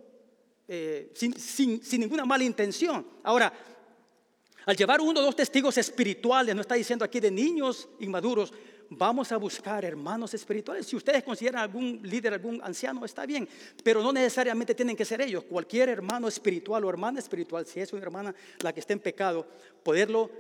[0.67, 3.07] eh, sin, sin ninguna mala intención.
[3.23, 3.53] Ahora,
[4.67, 8.53] al llevar uno o dos testigos espirituales, no está diciendo aquí de niños inmaduros,
[8.91, 10.87] vamos a buscar hermanos espirituales.
[10.87, 13.49] Si ustedes consideran algún líder, algún anciano, está bien,
[13.85, 15.45] pero no necesariamente tienen que ser ellos.
[15.45, 19.47] Cualquier hermano espiritual o hermana espiritual, si es una hermana la que está en pecado,
[19.85, 20.31] poderlo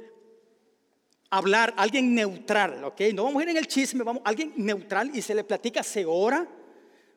[1.30, 3.00] hablar, alguien neutral, ¿ok?
[3.14, 6.04] No vamos a ir en el chisme, vamos, alguien neutral y se le platica, se
[6.04, 6.48] ora,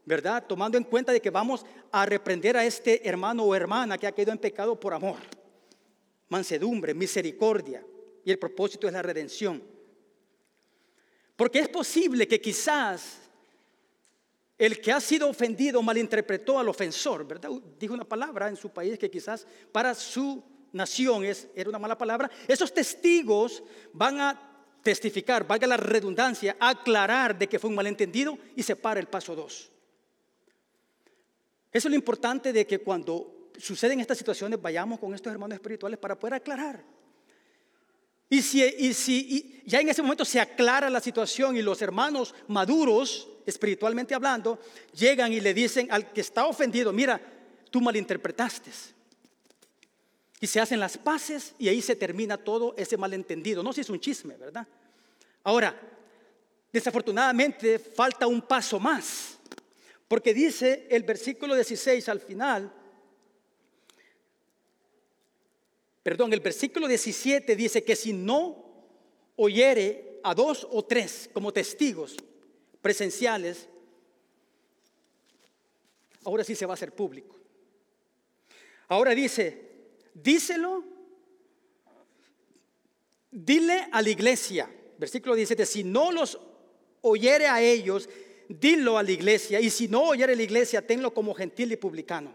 [0.05, 0.45] ¿verdad?
[0.47, 4.11] Tomando en cuenta de que vamos a reprender a este hermano o hermana que ha
[4.11, 5.17] caído en pecado por amor,
[6.29, 7.85] mansedumbre, misericordia,
[8.23, 9.61] y el propósito es la redención.
[11.35, 13.19] Porque es posible que quizás
[14.57, 17.49] el que ha sido ofendido malinterpretó al ofensor, ¿verdad?
[17.79, 21.97] Dijo una palabra en su país que quizás para su nación es, era una mala
[21.97, 22.29] palabra.
[22.47, 23.63] Esos testigos
[23.93, 24.49] van a
[24.83, 29.33] testificar, valga la redundancia, aclarar de que fue un malentendido y se para el paso
[29.33, 29.71] dos.
[31.71, 35.99] Eso es lo importante de que cuando suceden estas situaciones vayamos con estos hermanos espirituales
[35.99, 36.83] para poder aclarar.
[38.29, 44.13] Y si, ya en ese momento se aclara la situación y los hermanos maduros, espiritualmente
[44.13, 44.59] hablando,
[44.93, 47.19] llegan y le dicen al que está ofendido, mira,
[47.71, 48.71] tú malinterpretaste.
[50.41, 53.63] Y se hacen las paces y ahí se termina todo ese malentendido.
[53.63, 54.67] No si es un chisme, ¿verdad?
[55.43, 55.75] Ahora,
[56.71, 59.39] desafortunadamente falta un paso más,
[60.07, 62.71] porque dice el versículo 16 al final,
[66.03, 68.65] perdón, el versículo 17 dice que si no
[69.35, 72.15] oyere a dos o tres como testigos
[72.81, 73.67] presenciales,
[76.23, 77.38] ahora sí se va a hacer público.
[78.88, 79.69] Ahora dice,
[80.13, 80.83] díselo,
[83.31, 86.39] dile a la iglesia, versículo 17, si no los
[87.01, 88.09] oyere a ellos,
[88.47, 91.77] dilo a la iglesia, y si no oyere a la iglesia, tenlo como gentil y
[91.77, 92.33] publicano.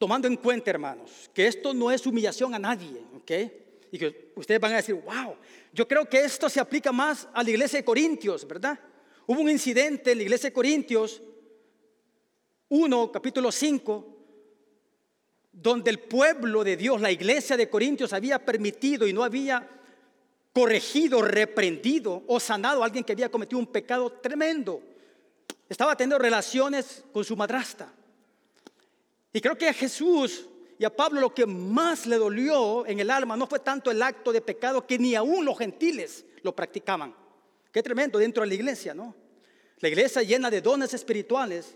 [0.00, 3.30] Tomando en cuenta, hermanos, que esto no es humillación a nadie, ¿ok?
[3.92, 5.36] Y que ustedes van a decir, wow,
[5.74, 8.80] yo creo que esto se aplica más a la iglesia de Corintios, ¿verdad?
[9.26, 11.20] Hubo un incidente en la iglesia de Corintios
[12.70, 14.16] 1, capítulo 5,
[15.52, 19.68] donde el pueblo de Dios, la iglesia de Corintios, había permitido y no había
[20.54, 24.80] corregido, reprendido o sanado a alguien que había cometido un pecado tremendo.
[25.68, 27.99] Estaba teniendo relaciones con su madrastra.
[29.32, 30.46] Y creo que a Jesús
[30.78, 34.02] y a Pablo lo que más le dolió en el alma no fue tanto el
[34.02, 37.14] acto de pecado que ni aún los gentiles lo practicaban.
[37.70, 39.14] Qué tremendo dentro de la iglesia, ¿no?
[39.78, 41.74] La iglesia llena de dones espirituales,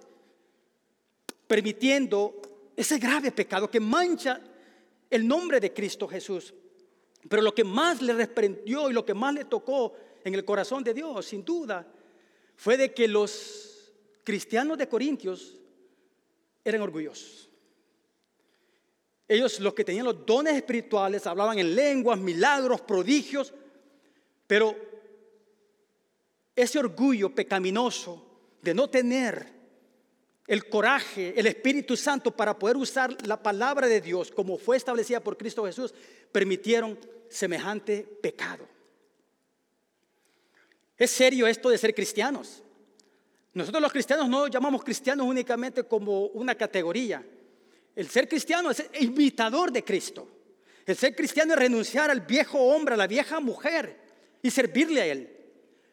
[1.46, 2.40] permitiendo
[2.76, 4.40] ese grave pecado que mancha
[5.08, 6.52] el nombre de Cristo Jesús.
[7.28, 10.82] Pero lo que más le reprendió y lo que más le tocó en el corazón
[10.82, 11.86] de Dios, sin duda,
[12.56, 13.92] fue de que los
[14.24, 15.60] cristianos de Corintios
[16.64, 17.50] eran orgullosos.
[19.28, 23.52] Ellos, los que tenían los dones espirituales, hablaban en lenguas, milagros, prodigios,
[24.46, 24.76] pero
[26.54, 28.24] ese orgullo pecaminoso
[28.60, 29.54] de no tener
[30.46, 35.20] el coraje, el Espíritu Santo para poder usar la palabra de Dios como fue establecida
[35.20, 35.94] por Cristo Jesús,
[36.30, 36.98] permitieron
[37.30, 38.68] semejante pecado.
[40.96, 42.63] Es serio esto de ser cristianos.
[43.54, 47.24] Nosotros los cristianos no llamamos cristianos únicamente como una categoría.
[47.94, 50.28] El ser cristiano es imitador de Cristo.
[50.84, 53.96] El ser cristiano es renunciar al viejo hombre, a la vieja mujer
[54.42, 55.30] y servirle a Él.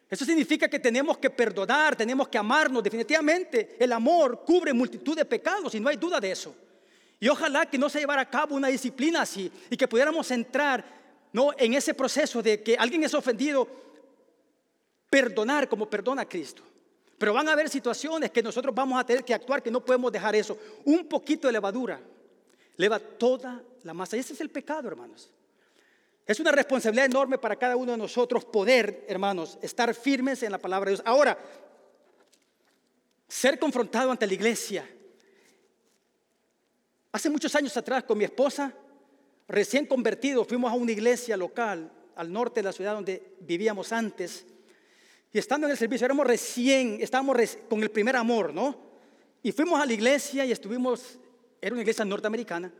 [0.09, 2.83] Eso significa que tenemos que perdonar, tenemos que amarnos.
[2.83, 6.53] Definitivamente el amor cubre multitud de pecados y no hay duda de eso.
[7.19, 10.83] Y ojalá que no se llevara a cabo una disciplina así y que pudiéramos entrar
[11.31, 11.51] ¿no?
[11.55, 13.67] en ese proceso de que alguien es ofendido,
[15.09, 16.63] perdonar como perdona a Cristo.
[17.21, 20.11] Pero van a haber situaciones que nosotros vamos a tener que actuar, que no podemos
[20.11, 20.57] dejar eso.
[20.85, 22.01] Un poquito de levadura
[22.77, 24.17] leva toda la masa.
[24.17, 25.29] Y ese es el pecado, hermanos.
[26.25, 30.57] Es una responsabilidad enorme para cada uno de nosotros poder, hermanos, estar firmes en la
[30.57, 31.03] palabra de Dios.
[31.05, 31.37] Ahora,
[33.27, 34.89] ser confrontado ante la iglesia.
[37.11, 38.73] Hace muchos años atrás con mi esposa,
[39.47, 44.43] recién convertido, fuimos a una iglesia local al norte de la ciudad donde vivíamos antes.
[45.33, 47.37] Y estando en el servicio, éramos recién, estábamos
[47.69, 48.75] con el primer amor, ¿no?
[49.41, 51.17] Y fuimos a la iglesia y estuvimos,
[51.61, 52.71] era una iglesia norteamericana.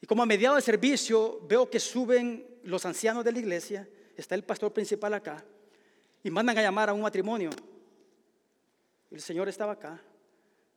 [0.00, 4.34] Y como a mediado del servicio veo que suben los ancianos de la iglesia, está
[4.34, 5.44] el pastor principal acá,
[6.22, 7.50] y mandan a llamar a un matrimonio.
[9.10, 10.00] El Señor estaba acá,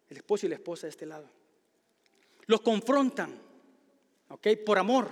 [0.09, 1.29] el esposo y la esposa de este lado.
[2.47, 3.45] Los confrontan.
[4.29, 4.47] ¿ok?
[4.65, 5.09] Por amor,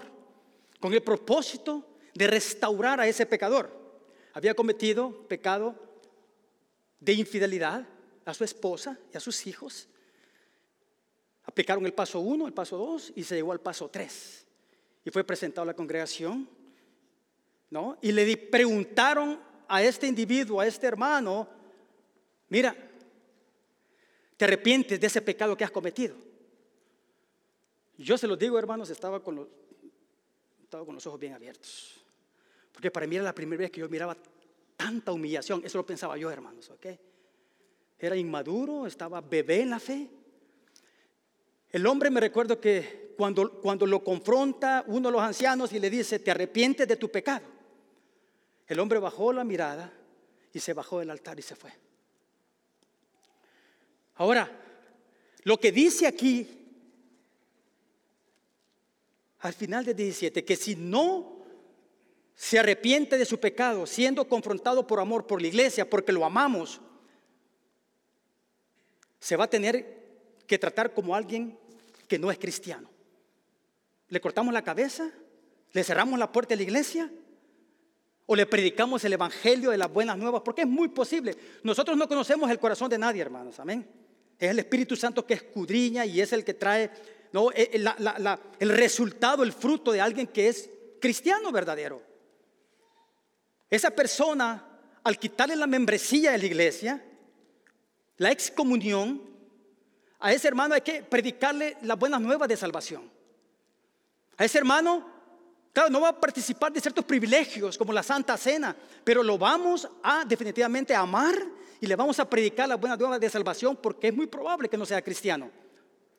[0.80, 3.83] con el propósito de restaurar a ese pecador.
[4.34, 5.76] Había cometido pecado
[7.00, 7.88] de infidelidad
[8.26, 9.88] a su esposa y a sus hijos.
[11.46, 14.46] Aplicaron el paso 1, el paso 2 y se llegó al paso 3.
[15.06, 16.50] Y fue presentado a la congregación,
[17.70, 17.98] ¿no?
[18.02, 21.48] Y le preguntaron a este individuo, a este hermano,
[22.50, 22.76] mira,
[24.38, 26.16] ¿te arrepientes de ese pecado que has cometido?
[27.98, 29.48] Yo se lo digo, hermanos, estaba con los,
[30.64, 32.03] estaba con los ojos bien abiertos.
[32.74, 34.18] Porque para mí era la primera vez que yo miraba
[34.76, 35.62] tanta humillación.
[35.64, 36.88] Eso lo pensaba yo, hermanos, ¿ok?
[38.00, 40.10] Era inmaduro, estaba bebé en la fe.
[41.70, 45.90] El hombre me recuerdo que cuando, cuando lo confronta uno de los ancianos y le
[45.90, 47.46] dice, te arrepientes de tu pecado.
[48.68, 49.92] El hombre bajó la mirada
[50.52, 51.72] y se bajó del altar y se fue.
[54.16, 54.50] Ahora,
[55.44, 56.48] lo que dice aquí,
[59.40, 61.33] al final de 17, que si no
[62.36, 66.82] se arrepiente de su pecado, siendo confrontado por amor por la iglesia, porque lo amamos,
[69.20, 70.04] se va a tener
[70.48, 71.58] que tratar como alguien
[72.08, 72.90] que no es cristiano.
[74.10, 75.10] ¿Le cortamos la cabeza?
[75.72, 77.10] ¿Le cerramos la puerta de la iglesia?
[78.26, 80.42] ¿O le predicamos el evangelio de las buenas nuevas?
[80.44, 81.36] Porque es muy posible.
[81.64, 83.60] Nosotros no conocemos el corazón de nadie, hermanos.
[83.60, 83.88] Amén.
[84.38, 86.92] Es el Espíritu Santo que escudriña y es el que trae.
[87.56, 90.70] Eh, eh, el resultado, el fruto de alguien que es
[91.00, 92.13] cristiano verdadero.
[93.74, 94.64] Esa persona,
[95.04, 97.04] al quitarle la membresía de la iglesia,
[98.18, 99.20] la excomunión,
[100.20, 103.10] a ese hermano hay que predicarle las buenas nuevas de salvación.
[104.38, 105.10] A ese hermano,
[105.74, 109.90] claro, no va a participar de ciertos privilegios como la Santa Cena, pero lo vamos
[110.04, 111.34] a definitivamente amar
[111.82, 114.78] y le vamos a predicar las buenas nuevas de salvación porque es muy probable que
[114.78, 115.50] no sea cristiano.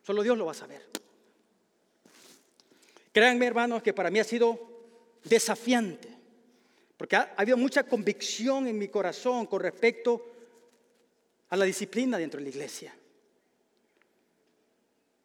[0.02, 0.90] Solo Dios lo va a saber.
[3.12, 4.58] Créanme, hermanos, que para mí ha sido
[5.22, 6.13] desafiante
[6.96, 10.24] porque ha, habido mucha convicción en mi corazón con respecto
[11.48, 12.94] a la disciplina dentro de la iglesia.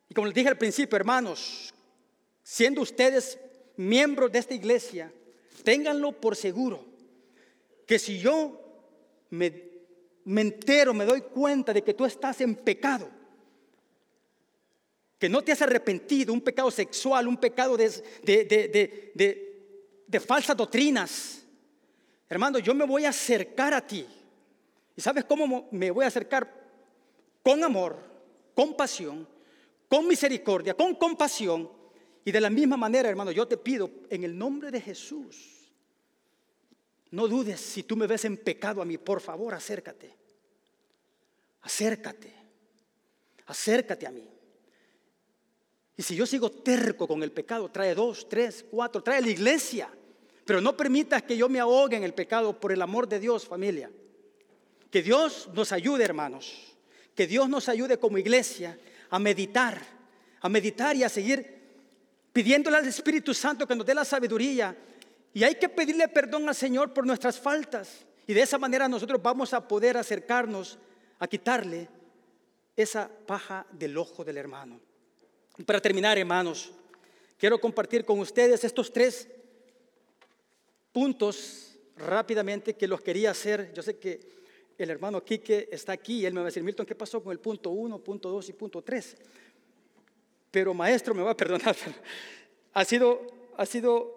[0.09, 1.73] Y como les dije al principio, hermanos,
[2.43, 3.37] siendo ustedes
[3.77, 5.11] miembros de esta iglesia,
[5.63, 6.85] ténganlo por seguro
[7.85, 8.59] que si yo
[9.29, 9.69] me,
[10.25, 13.09] entero, me doy cuenta de que tú estás en pecado,
[15.19, 17.91] que no te has arrepentido, un pecado sexual, un pecado de,
[20.07, 21.38] de falsas doctrinas,
[22.29, 24.05] Hermano, yo me voy a acercar a ti.
[24.95, 26.59] ¿Y sabes cómo me voy a acercar?
[27.41, 27.97] Con amor,
[28.53, 29.27] con pasión,
[29.87, 31.71] con misericordia, con compasión.
[32.23, 35.59] Y de la misma manera, hermano, yo te pido en el nombre de Jesús,
[37.11, 40.15] no dudes si tú me ves en pecado a mí, por favor, acércate.
[41.61, 42.33] Acércate.
[43.47, 44.29] Acércate a mí.
[45.97, 49.89] Y si yo sigo terco con el pecado, trae dos, tres, cuatro, trae la iglesia.
[50.49, 53.45] Pero no permitas que yo me ahogue en el pecado por el amor de Dios,
[53.45, 53.91] familia.
[54.89, 56.75] Que Dios nos ayude, hermanos.
[57.13, 58.75] Que Dios nos ayude como iglesia
[59.11, 59.79] a meditar,
[60.41, 61.69] a meditar y a seguir
[62.33, 64.75] pidiéndole al Espíritu Santo que nos dé la sabiduría.
[65.35, 68.03] Y hay que pedirle perdón al Señor por nuestras faltas.
[68.25, 70.79] Y de esa manera nosotros vamos a poder acercarnos
[71.19, 71.87] a quitarle
[72.75, 74.79] esa paja del ojo del hermano.
[75.59, 76.71] Y para terminar, hermanos,
[77.37, 79.27] quiero compartir con ustedes estos tres
[80.91, 83.71] puntos rápidamente que los quería hacer.
[83.73, 84.19] Yo sé que
[84.77, 87.31] el hermano Quique está aquí y él me va a decir, Milton, ¿qué pasó con
[87.31, 89.17] el punto 1, punto 2 y punto 3?
[90.51, 91.75] Pero maestro me va a perdonar.
[92.71, 93.25] Ha sido,
[93.57, 94.15] ha sido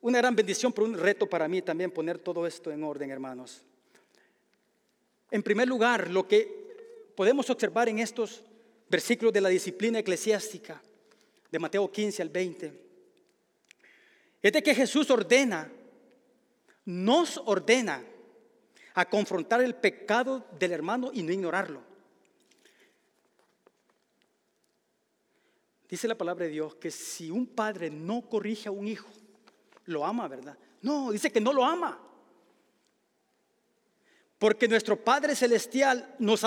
[0.00, 3.60] una gran bendición, pero un reto para mí también poner todo esto en orden, hermanos.
[5.32, 8.44] En primer lugar, lo que podemos observar en estos
[8.88, 10.80] versículos de la disciplina eclesiástica,
[11.50, 12.72] de Mateo 15 al 20,
[14.42, 15.70] es de que Jesús ordena
[16.86, 18.02] nos ordena
[18.94, 21.82] a confrontar el pecado del hermano y no ignorarlo.
[25.88, 29.08] Dice la palabra de Dios que si un padre no corrige a un hijo,
[29.84, 30.56] lo ama, ¿verdad?
[30.82, 32.00] No, dice que no lo ama.
[34.38, 36.42] Porque nuestro Padre Celestial nos,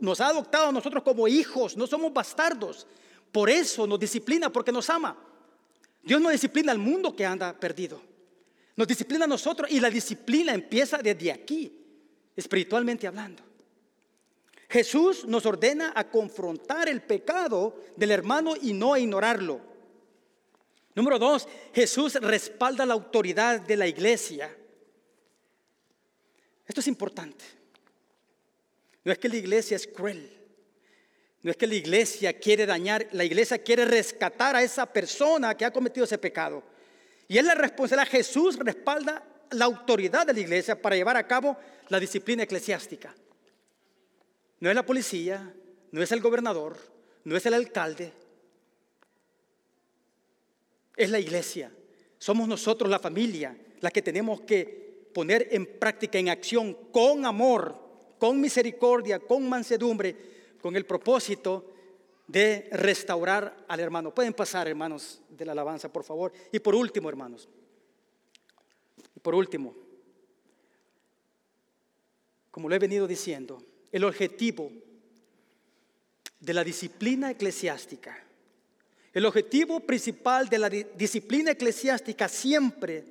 [0.00, 2.86] nos ha adoptado a nosotros como hijos, no somos bastardos.
[3.30, 5.16] Por eso nos disciplina, porque nos ama.
[6.02, 8.11] Dios no disciplina al mundo que anda perdido.
[8.76, 11.72] Nos disciplina a nosotros y la disciplina empieza desde aquí,
[12.34, 13.42] espiritualmente hablando.
[14.68, 19.60] Jesús nos ordena a confrontar el pecado del hermano y no a ignorarlo.
[20.94, 24.54] Número dos, Jesús respalda la autoridad de la iglesia.
[26.66, 27.44] Esto es importante.
[29.04, 30.38] No es que la iglesia es cruel.
[31.42, 35.64] No es que la iglesia quiere dañar, la iglesia quiere rescatar a esa persona que
[35.64, 36.62] ha cometido ese pecado.
[37.28, 38.10] Y es la responsabilidad.
[38.10, 41.56] Jesús respalda la autoridad de la iglesia para llevar a cabo
[41.88, 43.14] la disciplina eclesiástica.
[44.60, 45.52] No es la policía,
[45.90, 46.76] no es el gobernador,
[47.24, 48.12] no es el alcalde,
[50.96, 51.72] es la iglesia.
[52.18, 57.76] Somos nosotros, la familia, la que tenemos que poner en práctica, en acción, con amor,
[58.18, 60.16] con misericordia, con mansedumbre,
[60.60, 61.71] con el propósito
[62.32, 64.14] de restaurar al hermano.
[64.14, 66.32] Pueden pasar, hermanos, de la alabanza, por favor.
[66.50, 67.46] Y por último, hermanos,
[69.14, 69.74] y por último,
[72.50, 73.62] como lo he venido diciendo,
[73.92, 74.72] el objetivo
[76.40, 78.18] de la disciplina eclesiástica,
[79.12, 83.04] el objetivo principal de la disciplina eclesiástica siempre,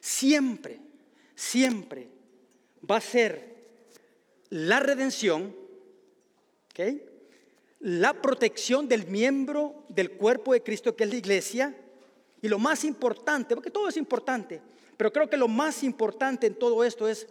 [0.00, 0.80] siempre,
[1.34, 2.08] siempre
[2.88, 3.56] va a ser
[4.50, 5.56] la redención,
[7.86, 11.76] la protección del miembro del cuerpo de Cristo que es la iglesia,
[12.42, 14.60] y lo más importante, porque todo es importante,
[14.96, 17.28] pero creo que lo más importante en todo esto es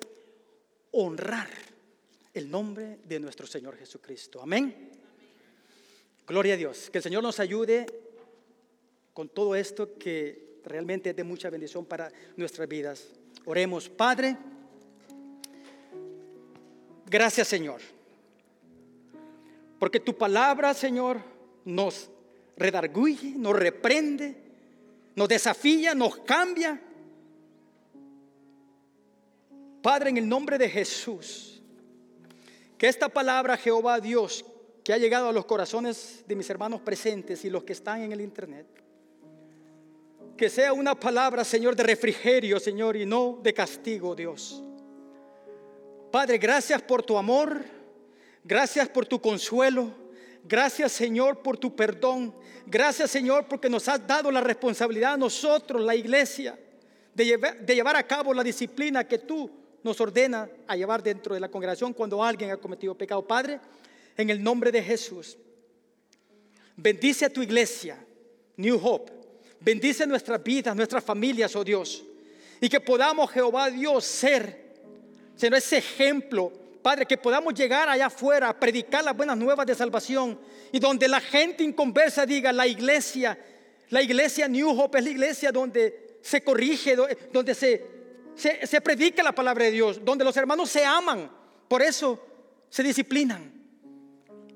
[0.92, 1.50] honrar
[2.34, 4.42] el nombre de nuestro Señor Jesucristo.
[4.42, 4.92] Amén.
[6.26, 6.90] Gloria a Dios.
[6.90, 7.86] Que el Señor nos ayude
[9.14, 13.10] con todo esto que realmente es de mucha bendición para nuestras vidas.
[13.44, 14.38] Oremos, Padre.
[17.08, 17.82] Gracias, Señor.
[19.80, 21.22] Porque tu palabra, Señor,
[21.66, 22.10] nos
[22.58, 24.36] redarguye, nos reprende,
[25.16, 26.82] nos desafía, nos cambia.
[29.82, 31.62] Padre, en el nombre de Jesús,
[32.78, 34.46] que esta palabra, Jehová Dios,
[34.84, 38.12] que ha llegado a los corazones de mis hermanos presentes y los que están en
[38.12, 38.68] el internet,
[40.38, 44.62] que sea una palabra, Señor, de refrigerio, Señor, y no de castigo, Dios.
[46.12, 47.64] Padre, gracias por tu amor,
[48.46, 49.94] gracias por tu consuelo,
[50.46, 52.34] gracias, Señor, por tu perdón,
[52.66, 56.58] gracias, Señor, porque nos has dado la responsabilidad a nosotros, la iglesia,
[57.14, 57.26] de
[57.76, 59.52] llevar, a cabo la disciplina que tú
[59.84, 63.26] nos ordena a llevar dentro de la congregación cuando alguien ha cometido pecado.
[63.26, 63.60] Padre,
[64.16, 65.38] en el nombre de Jesús,
[66.78, 67.98] bendice a tu iglesia,
[68.56, 69.16] New Hope
[69.66, 72.04] Bendice nuestras vidas, nuestras familias, oh Dios.
[72.62, 74.76] Y que podamos, Jehová Dios, ser,
[75.36, 76.54] ser ese ejemplo,
[76.86, 80.40] Padre, que podamos llegar allá afuera a predicar las buenas nuevas de salvación.
[80.72, 83.36] Y donde la gente inconversa diga, la iglesia,
[83.90, 86.96] la iglesia New Hope es la iglesia donde se corrige,
[87.34, 87.88] donde se,
[88.36, 91.28] se, se predica la palabra de Dios, donde los hermanos se aman.
[91.68, 92.24] Por eso
[92.70, 93.52] se disciplinan.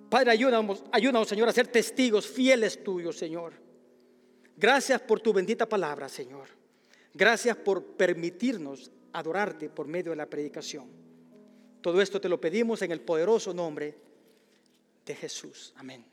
[0.07, 3.53] Padre, ayúdanos, ayúdanos, Señor, a ser testigos fieles tuyos, Señor.
[4.55, 6.47] Gracias por tu bendita palabra, Señor.
[7.11, 11.08] Gracias por permitirnos adorarte por medio de la predicación.
[11.81, 13.95] Todo esto te lo pedimos en el poderoso nombre
[15.05, 15.73] de Jesús.
[15.77, 16.05] Amén.